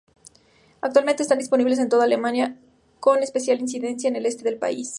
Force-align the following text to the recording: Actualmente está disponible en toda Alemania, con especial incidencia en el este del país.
Actualmente 0.81 1.21
está 1.21 1.35
disponible 1.35 1.75
en 1.75 1.87
toda 1.87 2.05
Alemania, 2.05 2.57
con 2.99 3.21
especial 3.21 3.59
incidencia 3.61 4.07
en 4.07 4.15
el 4.15 4.25
este 4.25 4.41
del 4.43 4.57
país. 4.57 4.89